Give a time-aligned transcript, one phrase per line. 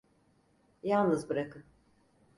[0.83, 1.63] Yalnız bırakın.